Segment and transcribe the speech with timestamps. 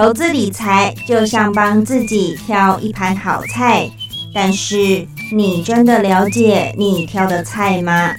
[0.00, 3.86] 投资理财就像帮自己挑一盘好菜，
[4.32, 8.14] 但是你真的了解你挑的菜吗？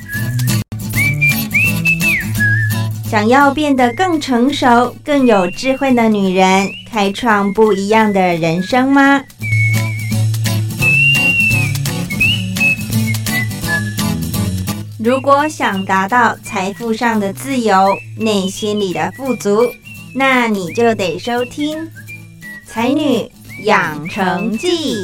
[3.09, 9.23] 想要变得更成熟、更有智慧的女人，开创不一样的人生吗？
[14.99, 19.65] 如果想达到财富上的自由、内心里的富足，
[20.13, 21.77] 那你就得收听
[22.65, 23.29] 《才女
[23.63, 24.95] 养成记》。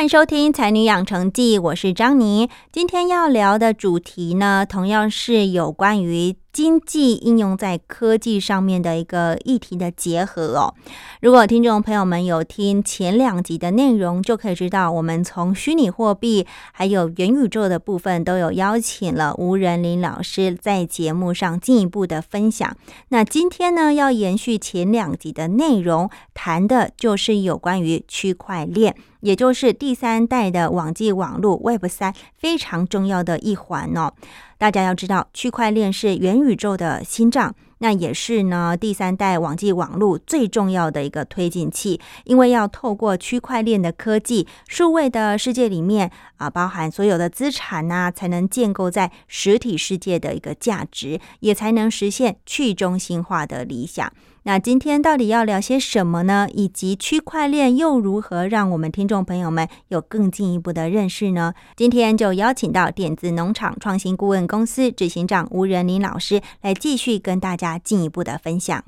[0.00, 2.48] 欢迎收听《才女养成记》，我是张妮。
[2.72, 6.36] 今天要聊的主题呢，同样是有关于。
[6.52, 10.74] 经济应用在科技上面的一个议题的结合哦。
[11.20, 22.76] 如果听众朋友们有听前两集的内容，就可以知道我们从虚拟货币还有元宇宙的部分都有邀请了吴仁林老师在节目上进一步的分享。
[23.08, 34.12] 那今天呢，要延续前两集的内容，谈的就是有关于区块链，也就是第三代的网际网络 Web 三非常重要的一环哦。
[34.56, 42.00] 大家要知道，区块链是元宇宙的心脏，那也是呢第三代网际网络最重要的一个推进器。
[42.24, 54.10] 因为要透过区块链的科技，数位的世界里面啊，包含所有的资产呐，才能建构在实体世界的一个价值，也才能实现去中心化的理想。
[54.44, 56.48] 那今天到底要聊些什么呢？
[56.52, 61.52] 以及区块链又如何让我们听众朋友们有更进一步的认识呢？
[61.76, 68.82] 今天就邀请到点子农场创新顾问公司执行长吴仁林老师来继续跟大家进一步的分享。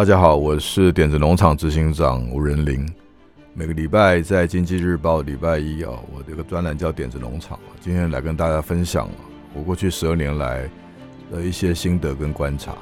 [0.00, 2.88] 大家好，我是点子农场执行长吴仁林。
[3.52, 9.10] 每个礼拜在经济日报礼拜一啊，我这个专栏叫点子农场今天来跟大家分享
[9.52, 10.66] 我过去十二年来
[11.30, 12.74] 的一些心得跟观察。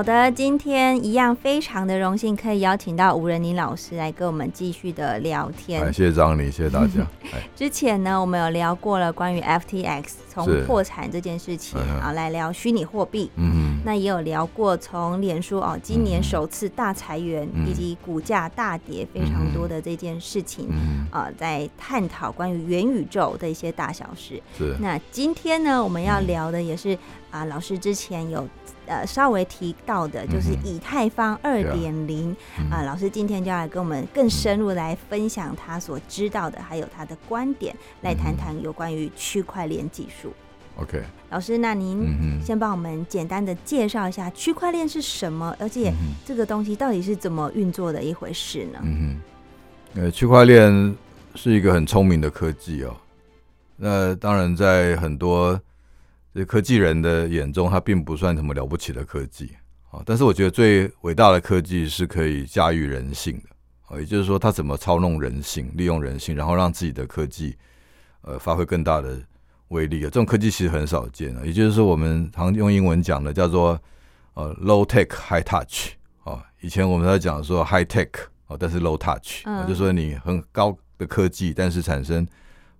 [0.00, 5.78] 好的，今天一样非常的荣幸，可以邀请到吴仁妮老师来跟我们继续的聊天。
[5.78, 7.06] 感谢张理，谢谢大家。
[7.54, 13.30] 之前呢，我们有聊过了关于 FTX 从破产这件事情啊，来聊虚拟货币。
[13.36, 20.66] 嗯，那也有聊过从脸书哦，今年首次大裁员以及股价大跌非常多的这件事情
[21.10, 24.42] 啊，在探讨关于元宇宙的一些大小事。
[24.56, 24.74] 是。
[24.80, 26.96] 那今天呢，我们要聊的也是
[27.30, 28.48] 啊，老师之前有。
[28.90, 32.34] 呃，稍微提到的就是以太坊二点零
[32.68, 37.72] 啊，老师今天就要来跟我们更深入来分享他所知道的，还有他的观点，
[38.02, 40.32] 来谈谈有关于区块链技术。
[40.74, 41.00] OK，
[41.30, 45.92] 老师，那您先帮我们简单的介绍一下区块链是什么，而且
[46.26, 48.80] 这个东西到底是怎么运作的一回事呢？
[48.82, 49.20] 嗯
[49.94, 50.96] 哼，呃，区块链
[51.36, 52.96] 是一个很聪明的科技哦，
[53.76, 55.60] 那当然在很多。
[56.32, 59.50] 这科技人的眼中，它并不算什么了不起的科技
[59.90, 60.00] 啊。
[60.06, 63.48] 但是我觉得最伟大的科技是可以驾驭人性的
[63.86, 67.56] 啊，也就是说，它怎么操弄人性、利用人性，然后让自己的科技
[68.22, 69.20] 呃发挥更大的
[69.68, 70.04] 威力啊。
[70.04, 71.42] 这种科技其实很少见啊。
[71.44, 73.80] 也就是说，我们常用英文讲的叫做
[74.34, 76.44] 呃 low tech high touch 啊。
[76.60, 78.10] 以前我们在讲说 high tech
[78.46, 82.24] 啊，但是 low touch，就说你很高的科技，但是产生。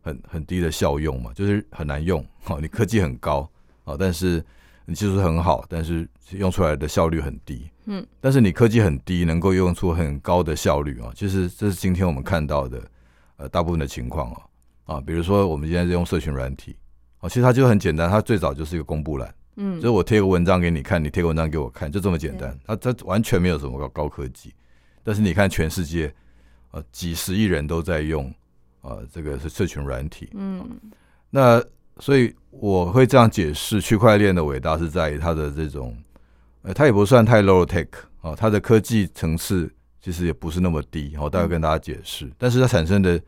[0.00, 2.24] 很很低的效用嘛，就是很难用。
[2.42, 3.48] 好，你科技很高，
[3.84, 4.44] 好，但是
[4.84, 7.68] 你技术很好，但是用出来的效率很低。
[7.86, 12.82] 嗯，但是你科技很低，能够用出很高的效率啊，其实这是今天我们看到的
[13.36, 14.42] 呃大部分的情况哦
[14.94, 16.76] 啊，比如说我们现在在用社群软体
[17.18, 24.54] 啊，其实它就很简单，它最早就是一个公布栏，嗯，就是我贴个文章给你看，你贴个文章给我看，就这么简单，它它完全没有什么高高科技，
[25.02, 26.12] 但是你看全世界
[26.70, 28.32] 呃几十亿人都在用
[28.80, 30.68] 啊，这个是社群软体，嗯，
[31.30, 31.62] 那
[31.98, 35.96] 所以我会这样解释区块链的伟大是在于它的这种。
[36.62, 37.88] 呃，它也不算太 low tech
[38.20, 42.30] 啊，它的科技层次其实也不是那么低，我待会跟大家解释。
[42.36, 43.18] 但是它产生的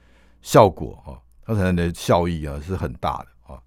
[0.43, 1.17] 效果啊，
[1.47, 3.59] 它产生的效益啊是很大的啊。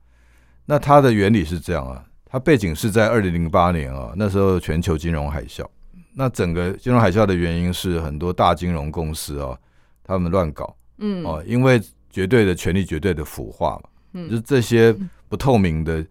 [0.68, 5.66] 那它的原理是这样啊，它背景是在二零零八年啊，那时候全球金融海啸。
[6.14, 9.58] 那整个金融海啸的原因是很多大金融公司啊，
[10.04, 14.96] 他们乱搞，嗯，哦，因为绝对的权力绝对的腐化嘛，嗯就是这些
[15.30, 16.06] 不透明的。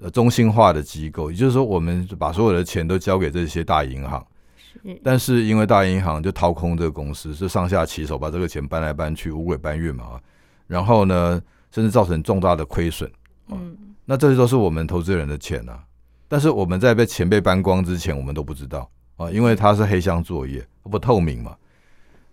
[0.00, 4.24] 呃，中心化的机构，也就是说，我们把所有的钱都交给这些大银行，
[4.56, 10.20] 是，但是因为大银行就掏空这个公司，是上下其手把这个钱搬来搬去，五鬼搬运嘛，
[10.68, 11.42] 然后呢，
[11.72, 13.10] 甚至造成重大的亏损。
[13.48, 15.82] 嗯，那这些都是我们投资人的钱啊，
[16.28, 21.56] 但是我们在被钱被搬光之前，我们都不知道啊，因为它是黑箱作业，不透明嘛。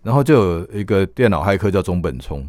[0.06, 2.46] 然后就有一个电脑骇客叫中本聪，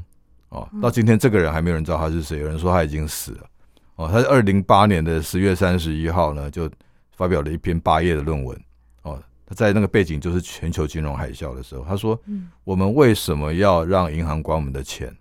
[0.50, 3.50] 哦，到今天这个人还没有人知道他是谁，有人说他已经死了。
[3.95, 6.69] 哦，他在二零八年的十月三十一号呢，就
[7.15, 8.56] 发表了一篇八页的论文。
[9.01, 12.19] 哦，他在那个背景就是全球金融海啸的时候，他说
[12.63, 15.12] ：“我们为什么要让银行管我们的钱？”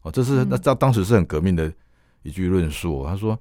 [0.00, 1.70] 哦，这是那当当时是很革命的
[2.22, 3.04] 一句论述。
[3.06, 3.38] 他说：“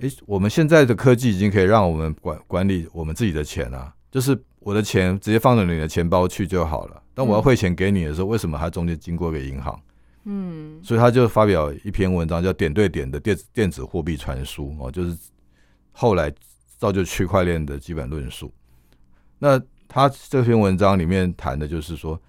[0.00, 7.02] 诶，我们现在的科技已经可以让我们管管理我们自己的钱啊，就是我的钱直接放到你的钱包去就好了。
[7.12, 9.78] 但我要汇钱给你的时候，为什么还中间经过一个银行？”
[10.24, 15.16] 嗯，所以他就发表一篇文章，叫“点对点的电子电子货币传输”哦，就是
[15.92, 16.30] 后来
[16.76, 18.52] 造就区块链的基本论述。
[19.38, 22.20] 那他这篇文章里面谈的就是说，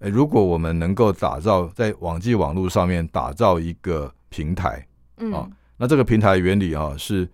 [0.00, 4.84] 诶，如果我们能够打造在网际网络上面打造一个平台，
[5.18, 7.30] 嗯，那这个平台原理啊是，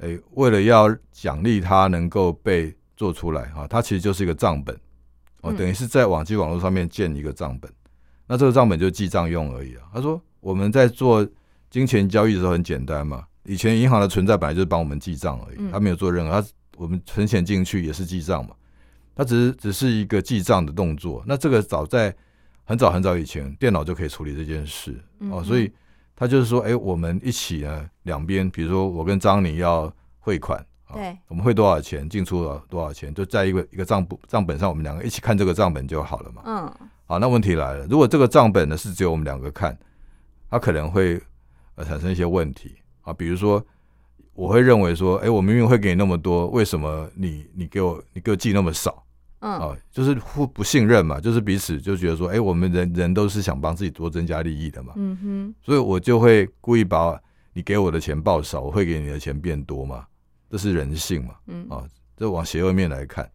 [0.00, 4.74] 诶，为了要奖励它能够被做出来哈，它其实就是一个账本
[5.42, 7.70] 哦，等于是在网际网络上面建一个账本。
[8.26, 9.82] 那这个账本就记账用而已啊。
[9.92, 11.26] 他说我们在做
[11.70, 18.54] 金钱交易的时候很简单嘛，以前银行的存在本来就是帮我们记账而已，他没有做任何，他我们存钱进去也是记账嘛，
[19.14, 21.22] 他只是只是一个记账的动作。
[21.26, 22.14] 那这个早在
[22.64, 24.98] 很早很早以前，电脑就可以处理这件事
[25.30, 25.72] 哦，所以
[26.16, 36.88] 他就是说，哎，我们一起呢，两边，比如说我跟张宁要汇款，对，我们会多少钱，进出了多少钱，就在一个一个账簿账本上，我们两个一起看这个账本就好了嘛，嗯。
[37.06, 39.76] 好，那问题来了，如果这个账本呢是只有我们两个看，
[40.50, 41.20] 它可能会
[41.76, 42.76] 呃产生一些问题。
[43.02, 43.64] 啊，比如说
[44.34, 49.04] 我会认为说，哎，我明明会给你那么多，为什么你你给我你给我寄那么少？
[49.40, 57.20] 嗯，啊，就是互不信任嘛，就是彼此就觉得说，哎，我们人人都是想帮自己多增加利益的嘛，嗯哼，所以我就会故意把
[57.52, 60.06] 你给我的钱报少，我会给你的钱变多嘛，
[60.50, 61.66] 这是人性嘛，嗯。
[61.68, 61.84] 啊，
[62.16, 63.30] 这往邪恶面来看。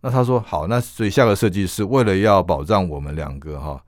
[0.00, 3.80] 那他说好，那所以下个设计是为了要保障我们两个哈，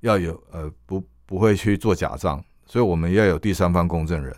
[0.00, 4.34] 要有呃不不会去做假账，所以我们要有第三方公证人，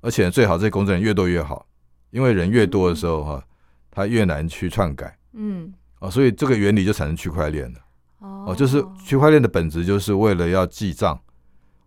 [0.00, 1.66] 而且最好这公证人越多越好，
[2.10, 3.44] 因为人越多的时候哈，
[3.90, 7.78] 他越难去篡改，嗯，啊，所以这个原理就产生区块链了，
[8.20, 8.44] 哦。
[8.48, 11.20] 哦，就是区块链的本质就是为了要记账，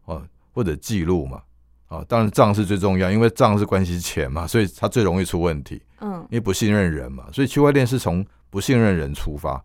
[0.06, 0.22] 哦
[0.54, 1.42] 或者记录嘛，
[1.88, 9.64] 啊，当然账是最重要，因为账是关系钱嘛，所以它最容易出问题，嗯因为不信任人嘛，所以区块链是从不信任人出发，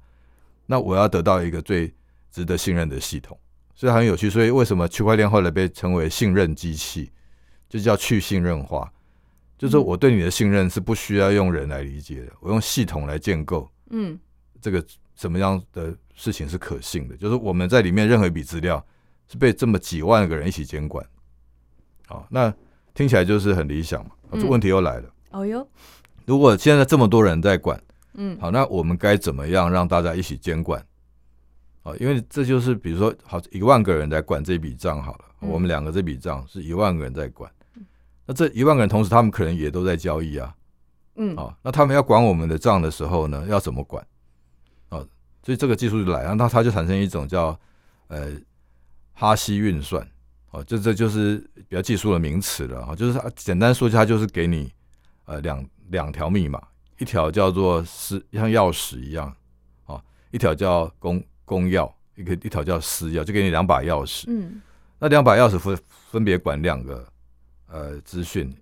[0.66, 1.92] 那我要得到一个最
[2.30, 3.36] 值得信任的系统，
[3.74, 4.30] 所以很有趣。
[4.30, 7.10] 所以为什么区块链后来被称为信任机器，
[7.68, 8.90] 就叫去信任化，
[9.58, 14.18] 就是我对你的信任是不需要用人来理解的，我用系统来建构嗯
[14.60, 14.84] 这个
[15.16, 18.84] 什么样的事情是可信的，就是我们在里面任何一笔资料
[19.28, 21.04] 是被这么几万个人一起监管，
[22.12, 22.52] 好，那
[22.92, 24.10] 听起来就是很理想嘛。
[24.28, 25.66] 好这嗯问题又来了，哦哟，
[26.26, 27.82] 如果现在这么多人在管。
[28.14, 30.84] 嗯好，那我们该怎么样让大家一起监管？
[31.82, 37.50] 哦，因为这就是比如说，好一万个人在管这笔账好了，嗯我们两个这笔账是一万个人在管，
[38.26, 40.54] 那这一万个人同时他们可能也都在交易啊，
[41.16, 44.06] 嗯啊，那他们要管我们的账的时候呢，要怎么管？
[44.90, 45.00] 啊，
[45.42, 47.58] 所以这个技术就来了，那它就产生一种叫
[48.08, 48.30] 呃
[49.14, 50.06] 哈希运算，
[50.52, 54.70] 哦，这这就是比较技术的名词了啊，就是它简单说，一下就是给你
[55.24, 56.62] 呃两两条密码。
[56.98, 59.34] 一条叫做私，像钥匙一样，
[59.86, 64.24] 啊，一条叫公公钥，一个一条叫私钥，就给你两把钥匙。
[64.28, 64.62] 嗯
[65.00, 65.76] 那两把钥匙分
[66.12, 67.04] 分别管两个
[67.66, 68.54] 呃资讯，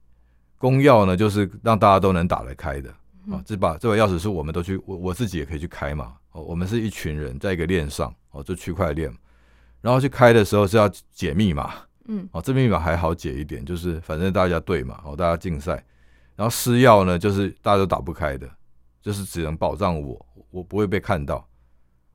[0.56, 2.90] 公钥呢，就是让大家都能打得开的
[3.26, 3.42] 嗯啊。
[3.44, 6.14] 这把这把钥匙是我们都去，我我自己也可以去开嘛。
[6.32, 9.12] 哦，我们是一群人在一个链上，哦，就区块链，
[9.80, 11.74] 然后去开的时候是要解密码，
[12.06, 15.84] 嗯哦，这密码还好解一点，就是反正大家对嘛，哦，大家竞赛。
[16.36, 18.48] 然后私钥呢，就是大家都打不开的，
[19.02, 21.46] 就是只能保障我，我不会被看到。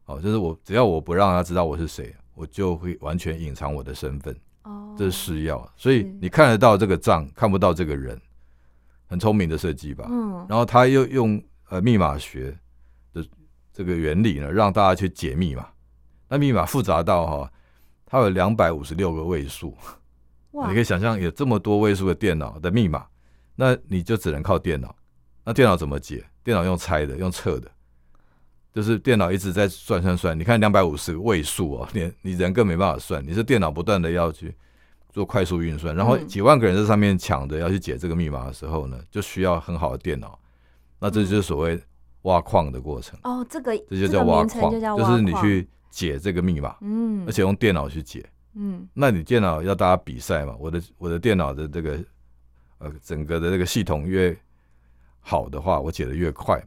[0.05, 5.67] 哦，就是我只要我不让他知道我是谁，我就会完全隐藏我的身份，哦，这是私钥。
[5.75, 8.19] 所以你看得到这个账，看不到这个人，
[9.07, 10.05] 很聪明的设计吧？
[10.09, 12.55] 嗯然后他又用呃密码学
[13.13, 13.25] 的
[13.73, 15.67] 这个原理呢，让大家去解密码。
[16.35, 17.51] 那密码复杂到哈、
[18.05, 19.73] 它有两百五十六个位数，
[20.51, 23.05] 你可以想象有这么多位数的电脑的密码，
[23.55, 24.93] 那你就只能靠电脑。
[25.45, 26.25] 那电脑怎么解？
[26.43, 27.71] 电脑用猜的，用测的，
[28.73, 30.37] 就是电脑一直在算算算。
[30.37, 34.53] 你看两百五十个位数哦，你你人更没办法算，你是电脑不断的要去
[35.13, 40.37] 做快速运算，然后嗯几万个人在上面抢着要去解这个密码的时候呢，就需要很好的电脑。
[40.99, 41.81] 那这就是所谓
[42.23, 45.65] 挖矿的过程，哦，这个这就叫挖矿，就是你去
[45.95, 48.25] 解这个密码，嗯，而且用电脑去解。
[48.57, 50.53] 嗯那你电脑要大家比赛嘛？
[50.59, 51.99] 我的我的电脑的这个
[52.79, 54.35] 呃整个的这个系统越
[55.21, 56.61] 好的话，我解的越快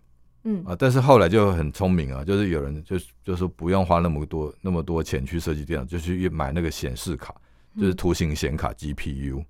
[0.44, 0.74] 嗯啊。
[0.78, 7.34] 但是后来就很聪明啊，就是有人就就说不用花那么多那么多钱去设计电脑，就去买那个显示卡，
[7.76, 9.44] 就是嗯图形显卡 GPU，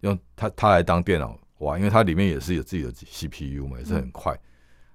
[0.00, 4.38] 用它它来当电脑哇，因为它里面也是有自己的 CPU 嘛，也是很快。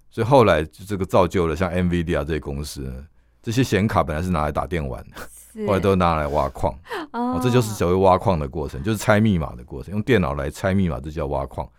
[0.09, 3.05] 所以后来就这个造就了像 NVIDIA 这些公司呢，
[3.43, 5.17] 这些显卡本来是拿来打电玩的，
[5.53, 5.67] 是。
[5.67, 6.73] 后来都拿来挖矿。
[7.11, 7.35] 哦。
[7.35, 11.69] 哦，这就是所谓挖矿的过程，就是猜密码的过程，用电脑来猜密码，这叫挖矿。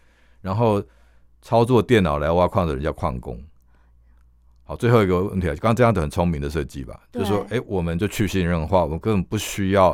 [0.41, 0.81] 然后
[1.43, 3.43] 操作电脑来挖矿的人叫矿工。
[4.67, 9.93] 好，最后一个问题啊，刚刚这样的很聪明的设计吧，就是说，哎，我们就去信任化，我们根本不需要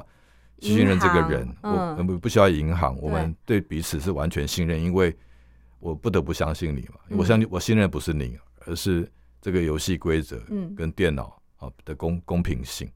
[0.61, 5.17] 去信任这个人我们不需要银行，我们对彼此是完全信任，因为
[5.81, 7.19] 我不得不相信你嘛，嗯。
[7.19, 9.11] 我相信我信任不是你，而是
[9.41, 10.73] 这个游戏规则嗯。
[10.77, 12.91] 跟电脑啊的公公平性。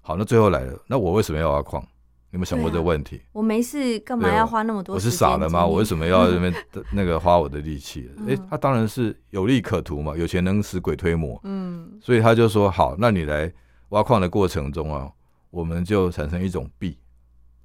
[0.00, 1.82] 好，那最后来了，那我为什么要挖矿？
[2.30, 3.20] 你有没有想过这个问题？
[3.32, 5.00] 我没事干嘛要花那么多我？
[5.00, 5.66] 是傻了吗？
[5.66, 6.54] 我为什么要在那边
[6.92, 8.10] 那个花我的力气？
[8.18, 13.52] 嗯诶，他当然是有利可图嘛，有钱能使鬼推磨，嗯所以他就说好，那你来
[13.88, 15.10] 挖矿的过程中啊，
[15.50, 16.98] 我们就产生一种币，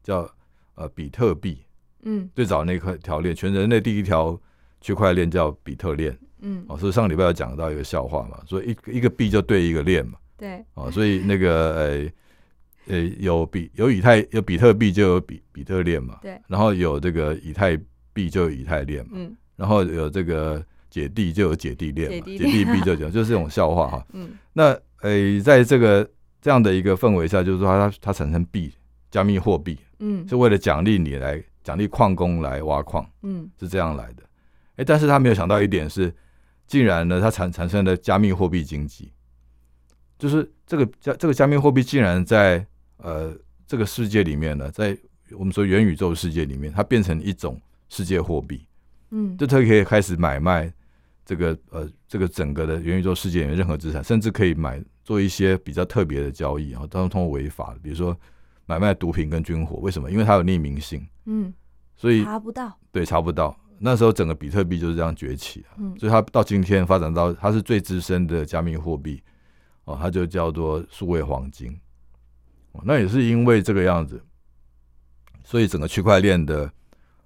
[0.02, 0.30] 叫
[0.76, 1.62] 呃比特币。
[2.06, 4.38] 嗯最早那块条链，全人类第一条
[4.84, 6.16] 区块链叫比特链。
[6.42, 10.20] 嗯，哦，所以上个礼拜有讲到一个笑话嘛，所以一一个币就对一个链嘛。
[10.38, 12.12] 对，哦，所以那个
[12.88, 17.80] 呃呃 有比有以太有比特币就有比比特链嘛，对，然后有这个以太
[18.12, 19.36] 币就有以太链嘛，嗯。
[19.56, 24.06] 然后有这个姐弟就有姐弟链嘛，姐姐弟币就有， 就是这种笑话哈。
[24.12, 24.32] 嗯。
[24.52, 26.06] 那呃，在这个
[26.42, 28.74] 这样的一个氛围下，就是说它它产生币，
[29.10, 29.78] 加密货币。
[30.00, 30.28] 嗯。
[30.28, 33.50] 是为了奖励你来奖励矿工来挖矿，嗯。
[33.58, 34.24] 是这样来的。
[34.76, 36.14] 哎，但是他没有想到一点是，
[36.66, 39.12] 竟然呢，它产产生了加密货币经济，
[40.18, 42.66] 就是这个加这个加密货币竟然在
[42.98, 43.36] 呃
[43.68, 44.98] 这个世界里面呢，在
[45.38, 48.66] 我们说元宇宙世界里面，它变成一种世界货币，
[49.12, 50.72] 嗯，就它可以开始买卖
[51.26, 58.18] 这个呃这个整个的元宇宙世界里面任何资产，甚至可以买做一些比较特别的交易啊，当然通过违法的，比如说
[58.66, 60.10] 买卖毒品跟军火，为什么？
[60.10, 61.54] 因为它有匿名性，嗯，
[61.96, 63.56] 所以查不到，对查不到。
[63.84, 65.66] 那时候整个比特币就是这样崛起
[66.00, 69.22] 所以它到今天发展到它是最资深的加密货币
[69.84, 71.78] 哦，它就叫做数位黄金。
[72.72, 74.24] 哦，那也是因为这个样子，
[75.44, 76.72] 所以整个区块链的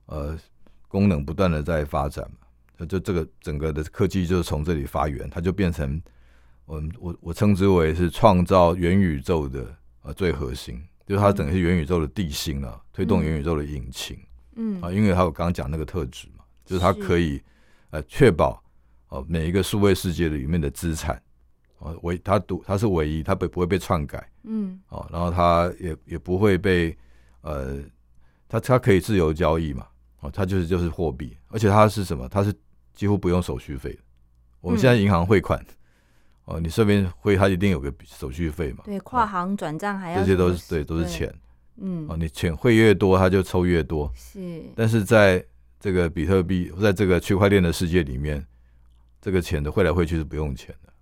[0.08, 0.36] 呃
[0.88, 6.02] 功能不断的在发展嘛，那就这个整个的科技就是从这里发源，它就变成
[6.66, 9.64] 我我我称之为是创造元宇宙的
[10.02, 14.18] 呃最核心，就是它整个是元宇宙的地心啊，推动元宇宙的引擎。
[14.56, 14.82] 嗯。
[14.82, 16.37] 啊，因为它有刚刚讲那个特质嘛，
[16.68, 17.42] 就是它可以
[17.90, 18.62] 呃确保
[19.10, 21.20] 哦、每一个数位世界里面的资产
[21.80, 24.30] 哦唯它独它是唯一，它不不会被篡改。
[24.44, 24.80] 嗯。
[24.90, 26.96] 哦，然后它也也不会被
[27.42, 27.78] 呃
[28.50, 29.88] 它它可以自由交易嘛。
[30.20, 32.28] 哦，它就是就是货币，而且它是什么？
[32.28, 32.54] 它是
[32.94, 34.00] 几乎不用手续费的。
[34.60, 35.64] 我们现在银行汇款、
[36.46, 41.34] 哦，你这边汇它一定有个手续费嘛，对，跨行转账还要这些都是对都是钱。
[41.78, 42.06] 嗯。
[42.10, 44.12] 哦，你钱汇越多，它就抽越多。
[44.16, 44.64] 是。
[44.76, 45.46] 但是在
[45.80, 48.46] 这个比特币，在这个区块链的世界里面，
[49.22, 50.94] 这个钱的汇来汇去是不用钱的。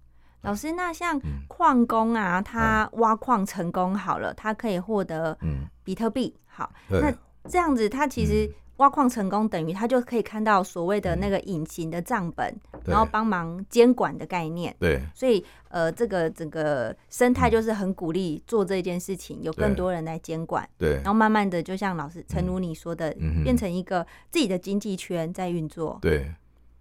[0.42, 6.36] 老师，那像嗯矿工啊，他挖矿成功好了，他可以获得嗯，比特币。
[6.46, 7.12] 好，那
[7.50, 12.54] 这样子，他其实挖矿成功，等于他就可以看到所谓的那个隐形的账本，
[12.84, 12.92] 对。
[12.92, 14.76] 然后帮忙监管的概念。
[14.80, 15.02] 对。
[15.14, 20.96] 所以，呃，这个整个生态就是很鼓励做这件事情，有更多人来监管，对。
[20.96, 25.98] 然后慢慢的，就像老师陈如你说的，嗯变成一个自己的经济圈在运作。
[26.02, 26.30] 对，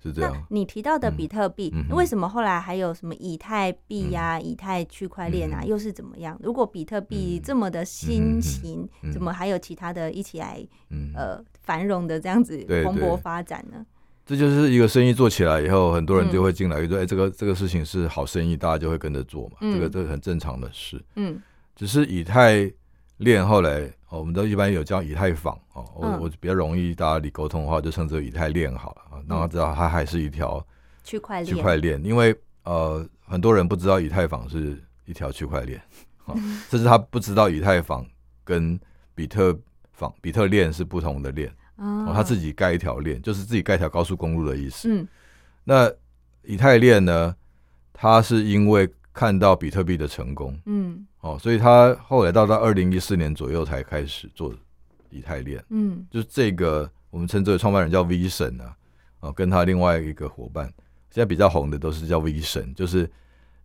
[0.05, 0.47] 是这那样。
[0.51, 5.67] 你提到的比特币，为什么后来还有什么以太币呀、以太区块链啊，嗯。
[5.67, 6.39] 又是怎么样？
[6.43, 9.13] 如果比特币这么的新型，嗯。
[9.13, 13.85] 怎么还有其他的一起来嗯，呃繁荣的这样子蓬勃发展呢？
[14.27, 16.33] 这就是一个生意做起来以后，很多人嗯。
[16.33, 21.03] 就会进来，就说：“哎，这个这个事情是好生意，大家就会跟着做嘛。”嗯这个这个很正常的事。
[21.17, 21.41] 嗯。
[21.77, 22.71] 只是以太
[23.19, 26.21] 链后来，哦，我们都一般有叫以太坊哦，我、嗯。
[26.21, 30.65] 我比较容易大家理沟通的话，就称之为以太链好了啊，让他知道它还是一条
[31.03, 35.83] 区块链，区块链，因为呃很多人不知道以太坊是一条区块链，
[36.27, 36.35] 哦，
[36.71, 38.07] 甚至他不知道以太坊
[38.45, 38.79] 跟
[39.17, 39.59] 比特
[39.93, 44.89] 坊、比特链是不同的链，哦哦，他自己盖一条链，就是自己盖一条高速公路的意思。
[44.89, 45.09] 嗯。
[45.65, 45.91] 那
[46.43, 47.35] 以太链呢，
[47.93, 51.07] 它是因为看到比特币的成功，嗯。
[51.21, 54.53] 哦，所以他后来到到二零一四年左右才开始做
[55.09, 56.05] 以太链，嗯。
[56.11, 58.77] 就是这个我们称之为创办人叫 V 神啊，
[59.21, 60.67] 哦，跟他另外一个伙伴，
[61.11, 63.09] 现在比较红的都是叫 V 神，就是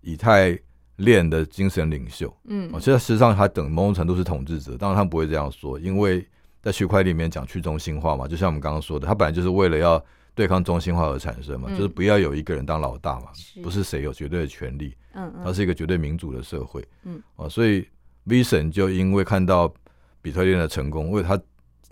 [0.01, 0.58] 以太
[0.98, 2.34] 链的精神领袖。
[2.46, 2.70] 嗯。
[2.72, 6.25] 哦，其实事实上他等某种程度是统治者，当然他不会这样说，因为
[6.62, 10.03] 在区块链里面讲去中心化嘛，就像我们刚刚说的，他本来就是为了要
[10.39, 11.75] 对抗中心化而产生嘛，嗯。
[11.75, 13.62] 就是不要有一个人当老大嘛，是。
[13.62, 14.96] 不是谁有绝对的权利。
[15.12, 15.43] 嗯嗯。
[15.43, 17.86] 它是一个绝对民主的社会，嗯，啊，所以
[18.25, 19.74] Vision 就因为看到
[20.22, 21.38] 比特链的成功，为他，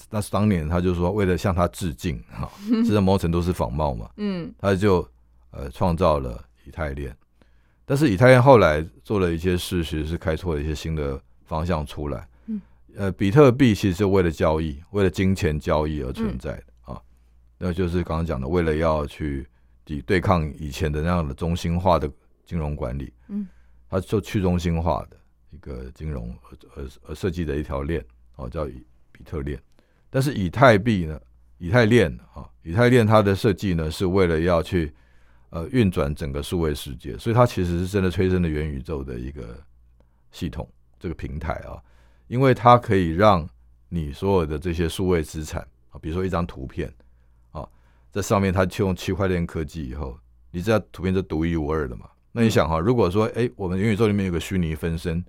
[0.10, 4.50] 那当年他就说为了向他致敬，哈、 实际上某种程度是仿冒嘛，嗯。
[4.58, 5.06] 他就
[5.51, 7.13] 呃创造了以太链，
[7.86, 12.62] 但是以太链后来做了一些事，其实是开拓了一些新的方向出来，嗯，
[12.96, 16.38] 呃，比特币其实是为了交易，为了金钱交易而存嗯。
[16.38, 16.76] 在的、啊，
[17.58, 19.48] 那就是刚刚讲的，为了要去
[19.84, 22.10] 抵对抗以前的那样的中心化的
[22.46, 23.48] 金融管理，嗯，
[23.90, 25.18] 它就去中心化的
[25.50, 28.03] 一个金融而而而设计的一条链
[28.36, 29.60] 哦，叫以比特链。
[30.10, 31.20] 但是以太币呢，
[31.58, 34.94] 以太链啊，以太链它的设计呢，是为了要去
[35.50, 39.58] 呃运转整个数位世界，所以它其实是真的催生了元宇宙的一个
[40.31, 41.81] 系统这个平台啊，
[42.27, 43.48] 因为它可以让
[43.90, 46.94] 你所有的这些数位资产啊，比如说一张图片
[48.18, 50.18] 啊，在上面它就用区块链科技以后，
[50.50, 52.10] 你这张图片是独一无二的嘛。
[52.32, 55.24] 那你想哈，如果说哎、我们元宇宙里面有个虚拟分身，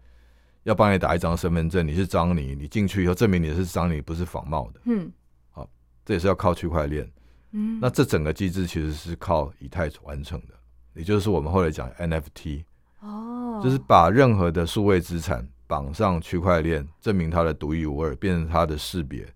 [0.62, 5.12] 要帮你打一张身份证，你是张尼，你进去以后证明你是张尼，不是仿冒的，嗯
[5.50, 5.68] 好
[6.04, 7.10] 这也是要靠区块链。
[7.52, 10.54] 嗯，那这整个机制其实是靠以太完成的，
[10.94, 12.64] 也就是我们后来讲 NFT，
[13.00, 19.26] 哦，就是把任何的数位资产绑上区块链，证明它的独一无二，变成它的识别、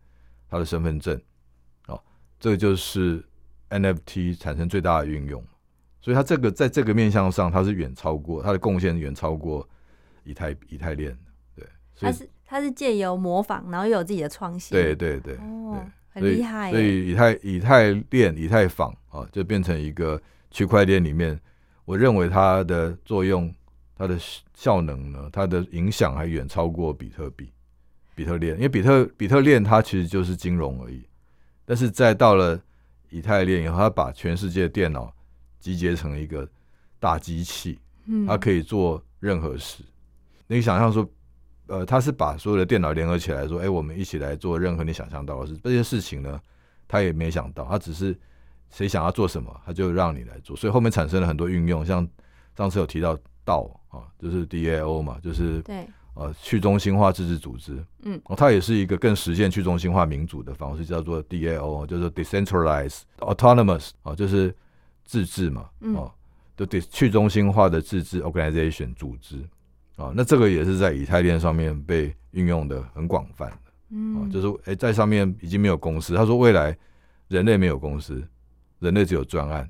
[0.51, 1.19] 它的身份证。
[1.87, 1.99] 哦，
[2.39, 3.25] 这个就是
[3.81, 5.43] NFT 产生最大的运用。
[6.01, 9.69] 所以它这个在这个面向上，它是远超过它的贡献，远超过
[10.25, 11.11] 以太以太链。
[11.11, 11.19] 的。
[11.57, 11.67] 对，
[12.01, 21.41] 它是它是借由模仿，然后又有自己的创新，对对对哦，很厉害耶，所以以太以太链、以太坊啊，就变成一个区块链里面，
[21.85, 23.55] 我认为它的作用、
[23.97, 24.19] 它的
[24.55, 27.51] 效能呢，它的影响还远超过比特币、
[28.15, 31.07] 比特链，因为比特比特链它其实就是金融而已，
[31.65, 32.61] 但是在到了
[33.13, 35.15] 以太链以后，它把全世界的电脑
[35.61, 36.49] 集结成一个
[36.99, 39.85] 大机器，嗯它可以做任何事。
[40.47, 41.07] 你想象说，
[41.67, 45.57] 呃，它是把所有的电脑联合起来，说，哎、我们一起来做任何你想象到的事。
[45.63, 46.41] 这些事情呢，
[46.89, 48.19] 他也没想到，他只是
[48.71, 50.57] 谁想要做什么，他就让你来做。
[50.57, 52.09] 所以后面产生了很多运用，像
[52.57, 64.55] 上次有提到道啊，就是 DAO 嘛，就是对，呃去中心化自治组织，嗯，哦，它也是一个更实现去中心化民主的方式，叫做 DAO，就是 decentralized autonomous 啊，就是
[65.05, 65.95] 自治嘛，嗯。
[65.95, 66.13] 哦，
[66.57, 69.43] 就去中心化的自治 organization 组织。
[69.97, 76.77] 啊，那这个也是在以太链上面被运用的很广泛的啊，嗯，就是诶、在上面已经没有公司，他说未来
[77.29, 78.27] 人类没有公司，
[78.79, 79.69] 人类只有专案。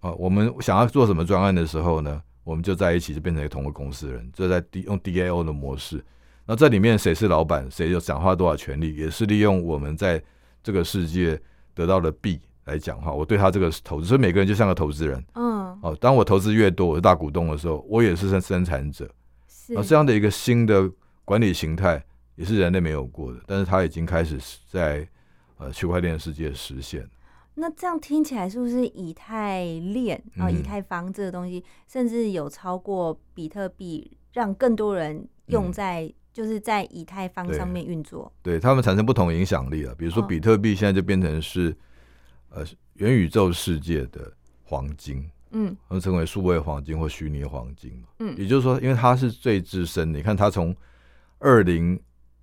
[0.00, 6.04] 啊，我们想要做什么专案的时候呢，我们就在一起就变成一个同个公司的人，就在 D 用 DAO 的模式。
[6.44, 10.20] 那这里面谁是老板，谁有讲话多少权利，也是利用我们在
[10.62, 11.40] 这个世界
[11.72, 13.12] 得到的币来讲话。
[13.12, 15.96] 我对他这个投资，所以每个人就像个投资人嗯，哦。
[16.00, 19.08] 当我投资越多，我是大股东的时候，我也是生生产者。
[19.46, 20.90] 是啊，这样的一个新的
[21.24, 24.36] 管理形态，也是人类没有过的，但是它已经开始
[24.68, 25.06] 在
[25.58, 27.08] 呃区块链世界实现。
[27.54, 38.32] 那这样听起来是不是以太链啊、嗯以太坊这个东西，甚至有超过比特币，让更多人用嗯在就是在以太坊上面运作。
[38.42, 39.94] 对他们产生不同影响力了。
[39.94, 41.76] 比如说，哦比特币现在就变成是
[42.48, 48.08] 呃元宇宙世界的黄金，嗯他们称为数位黄金或虚拟黄金嘛。
[48.20, 50.74] 嗯也就是说，因为它是最资深的，你看它从
[51.38, 52.00] 二零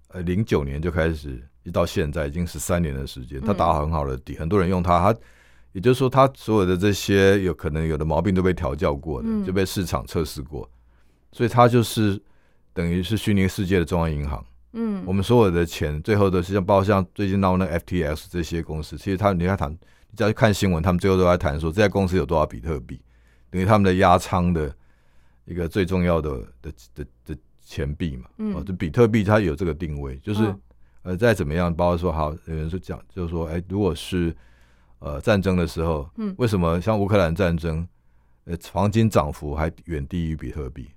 [0.10, 5.20] 呃零九年就开始，到现在已经十三年的时间，它嗯打好很好的底，很多人用它，他
[5.72, 10.68] 也就是说，他所有的这些有可能有的毛病都被调教过的，嗯就被市场测试过，
[11.32, 12.20] 所以它就是
[12.74, 14.44] 等于是虚拟世界的中央银行。
[14.74, 23.00] 嗯，我们所有的钱最后都是像包括像最近闹那个 FTX 这些公司，其实他你看谈，你只要看新闻，他们最后都在谈说这家公司有多少比特币，
[23.52, 24.72] 等于他们的压仓的
[25.46, 28.26] 一个最重要的的的的钱币嘛。
[28.38, 30.60] 嗯哦，就比特币它有这个定位，就是、哦
[31.04, 34.36] 呃再怎么样，包括说好有人说讲就是说，哎，如果是
[35.00, 36.34] 呃战争的时候，嗯。
[36.38, 37.88] 为什么像乌克兰战争，
[38.46, 40.90] 呃黄金涨幅还远低于比特币？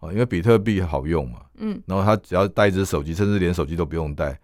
[0.00, 1.80] 哦，因为比特币好用嘛，嗯。
[1.86, 4.38] 然后他只要带一只手机，甚至连手机都不用带，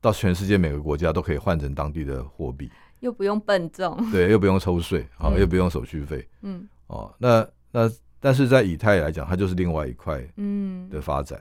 [0.00, 2.70] 到全世界每个国家都可以换成当地的货币，
[3.00, 3.96] 又不用笨重。
[4.12, 5.40] 对，又不用抽税，好、嗯。
[5.40, 6.68] 又不用手续费，嗯。
[6.88, 11.40] 哦，那那但是在以太来讲，它就是另外一块嗯，的发展，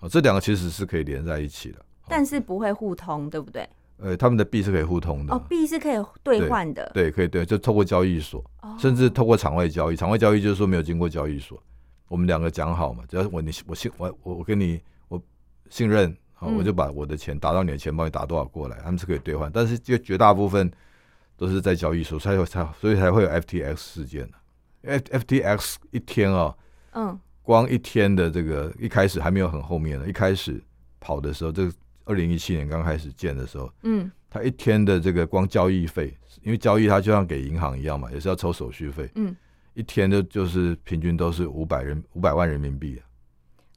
[0.00, 3.68] 哦，这两个其实是可以连在一起的，但是不会互通，对不对？
[3.98, 6.88] 呃，他们的币是可以互通的，哦，币是可以兑换的。
[6.94, 11.60] 对，可以对，就透过交易所，哦，甚至透过场外交易，场外交易就是说没有经过交易所，
[12.06, 15.20] 我们两个讲好嘛，只要我你我信我我我跟你我
[15.68, 20.70] 信任，好、嗯我就把我的钱打到你的钱包，你打多少过来，他们是可以兑换，但是就绝大部分
[21.36, 24.36] 都是在交易所，才有才所以才会有 FTX 事件呢。
[24.82, 26.54] F FTX 一天啊、
[26.92, 30.62] 嗯光一天的这个一开始还没有很后面的，一开始
[31.00, 31.72] 跑的时候，这个
[32.08, 34.10] 二零一七年刚开始建的时候，嗯。
[34.30, 39.34] 它一天的这个光交易费，因为交易它就像给银行一样嘛，也是要抽手续费，嗯，
[39.72, 43.00] 一天的就是平均都是五百人五百万人民币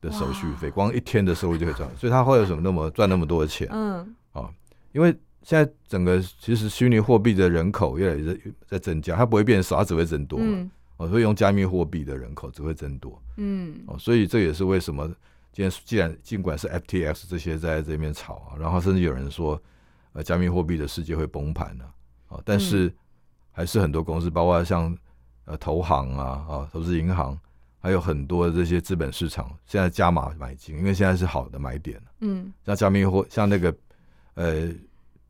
[0.01, 3.65] 的手续费，光一天的收入就可以赚，所以它会有什么那么赚那么多的钱？
[3.71, 4.13] 嗯。
[4.33, 4.49] 啊
[4.91, 5.09] 因为
[5.41, 10.45] 现在整个其实虚拟货币的人口越来越在在增加，它不会变少，它只会增多嘛。
[10.45, 10.71] 嗯。
[10.97, 13.17] 哦，所以用加密货币的人口只会增多。
[13.37, 13.73] 嗯。
[13.87, 15.09] 哦，所以这也是为什么
[15.51, 19.61] 今天既然尽管是 FTX 这些在这边炒啊，然后甚至有人说，
[20.13, 21.85] 呃，加密货币的世界会崩盘呢、
[22.29, 22.93] 啊，但是
[23.51, 24.97] 还是很多公司，包括像
[25.45, 27.37] 呃投行啊啊投资银行，
[27.79, 32.51] 还有很多这些资本市场现在加码买进，因为现在是好的买点嗯。
[32.65, 33.75] 像加密货，像那个
[34.35, 34.69] 呃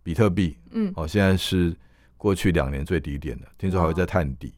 [0.03, 1.75] 比特币嗯，哦，现在是
[2.17, 4.53] 过去两年最低点的，听说还会再探底。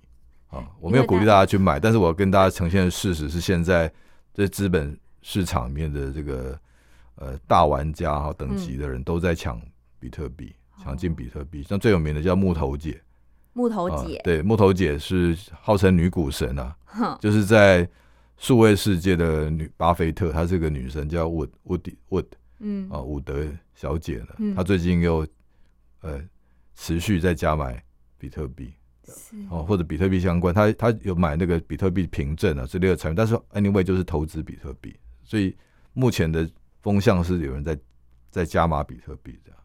[0.49, 3.91] 啊，我没有鼓励大家去买，但是我要跟大家呈现的事实是，现在
[4.33, 6.59] 这资本市场里面的这个
[7.15, 9.59] 呃大玩家哈等级的人都在抢
[9.97, 11.63] 比特币，抢进比特币。
[11.63, 13.01] 像最有名的叫木头姐，
[13.53, 17.89] 木头啊姐，对，木头姐是号称女股神啊，就是在
[18.37, 22.25] 数位世界的女巴菲特，她是个女神，叫 Wood Wood Wood
[22.59, 22.89] 嗯。
[22.89, 25.25] 啊，伍德小姐呢嗯，她最近又
[26.01, 26.21] 呃
[26.75, 27.81] 持续在加买
[28.17, 28.73] 比特币。
[29.05, 29.35] 是。
[29.49, 35.55] 哦，或者比特币相关，他他有买那个比特币凭证啊之类的产品，但是 anyway 就是投资比特币，所以
[35.93, 36.49] 目前的
[36.81, 37.77] 风向是有人在
[38.29, 39.59] 在加码比特币这样。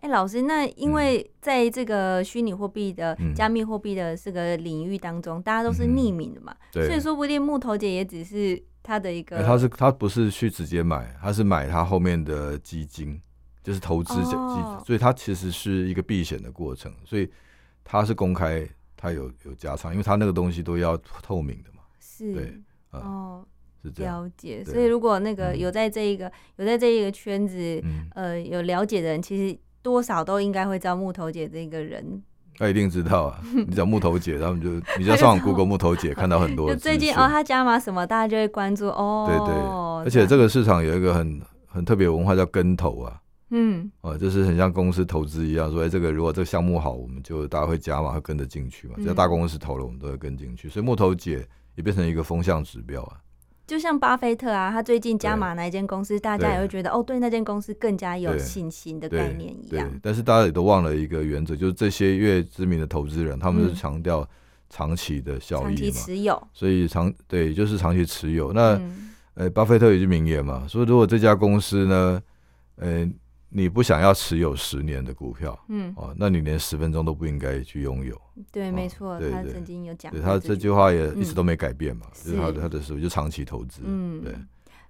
[0.00, 3.34] 哎、老师，那因为在这个虚拟货币的、嗯。
[3.34, 13.20] 加密货币的这个领域当中，大家都是匿名的嘛，所以对，说不定木头姐也只是他的一个，哎他是他不是去直接买，他是买他后面的基金，
[13.60, 14.30] 就是投资基
[14.86, 17.28] 所以他其实是一个避险的过程，所以
[17.82, 18.64] 他是公开，
[18.96, 22.44] 他有有加仓，因为他那个东西都要透明的嘛，是对
[22.92, 23.02] 嗯。
[23.02, 23.46] 哦，
[23.82, 24.24] 是这样。
[24.24, 24.64] 了解。
[24.64, 32.22] 所以如果那个嗯有在这一个、有在这一个圈子，嗯，呃，有了解的人，其实多少都应该会知道木头姐这个人。
[32.60, 33.40] 他一定知道啊！
[33.54, 39.26] 你讲木头姐，他们就 你就上网 Google 木头姐，看到很多就最近哦，他加码什么，大家就会关注哦。
[39.28, 39.54] 对对，
[40.04, 48.94] 而且这个市场有一个很很特别的文化叫跟投啊，嗯啊，就是很像公司投资一样，说哎，这个如果这个项目好，我们就大家会加码，会跟着进去嘛。
[48.96, 50.68] 只要嗯大公司投了，我们都会跟进去。
[50.68, 53.18] 所以木头姐也变成一个风向指标啊。
[53.68, 55.40] 就像巴菲特啊，他最近加对。
[55.40, 63.74] 码哪一间公司，大家也会觉得哦，对那间公司更加有信心的概念一对样。，但是大家也都忘了一个原则，就是这些越知名的投资人，他们是嗯。
[63.74, 64.26] 强调
[64.70, 68.52] 长期的效益长期，持有，所以长对就是长期持有。
[68.54, 69.10] 那嗯。
[69.34, 72.20] 呃，巴菲特有一句名言嘛，说如果这家公司呢，
[72.74, 73.08] 呃，
[73.50, 78.20] 你不想要持有十年的股票嗯，哦，那你连十分钟都不应该去拥有。
[78.52, 81.18] 对，哦没错，他曾经有讲对他这句话也嗯。
[81.20, 83.80] 一直都没改变嘛，就是他的他的属于就长期投资。
[83.84, 84.34] 嗯，对，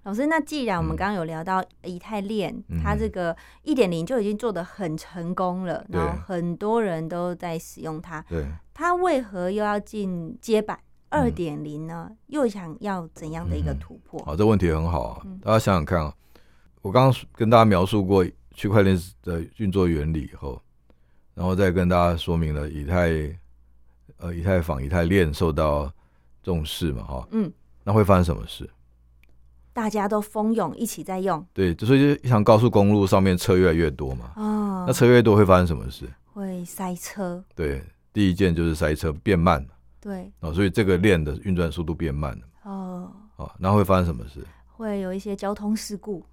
[0.02, 0.96] 老师，那既然我们嗯。
[0.96, 8.44] 刚刚有聊到以太链，嗯它这个一点零就已经做得很成功了，然后很多人都在使用它，对，
[8.74, 10.78] 它为何又要进接版
[11.10, 12.10] 二点零呢？
[12.26, 14.22] 又想要怎样的一个嗯突破？
[14.24, 16.12] 好，这问题很好啊嗯，大家想想看啊，
[16.82, 18.24] 我刚刚跟大家描述过
[18.58, 20.60] 区块链的运作原理以后，
[21.32, 23.08] 然后再跟大家说明了以太
[24.16, 25.88] 呃以太坊、以太链受到
[26.42, 27.52] 重视嘛，哈，嗯，
[27.84, 28.68] 那会发生什么事？
[29.72, 31.46] 大家都蜂拥一起在用。
[31.52, 36.04] 对，就所以就一条高速公路上面车越来越多嘛，哦那车越多会发生什么事？
[36.24, 37.80] 会塞车，对，
[38.12, 39.68] 第一件就是塞车变慢了
[40.00, 40.32] 对。
[40.40, 44.44] 哦，所以这个链的运转速度变慢了哦，哦，那会发生什么事？
[44.66, 46.24] 会有一些交通事故，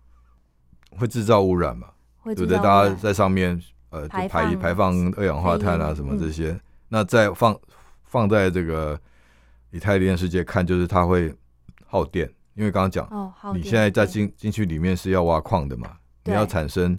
[0.98, 1.88] 会制造污染嘛？
[2.26, 2.58] 会对不对？
[2.58, 3.62] 大家在上面
[3.92, 6.60] 呃，就排排放二氧化碳啊什么这些，
[6.90, 7.58] 那再放
[8.04, 9.00] 放在这个
[9.70, 11.34] 以太链世界看，就是它会
[11.86, 15.92] 耗电，因为刚刚讲，哦，好你现在在进进去里面是要挖矿的嘛，
[16.24, 16.98] 你要产生